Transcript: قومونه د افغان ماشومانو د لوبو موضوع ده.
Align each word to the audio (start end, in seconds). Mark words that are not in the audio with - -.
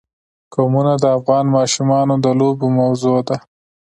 قومونه 0.53 0.93
د 1.03 1.05
افغان 1.17 1.45
ماشومانو 1.57 2.13
د 2.23 2.27
لوبو 2.39 2.67
موضوع 2.79 3.19
ده. 3.27 3.37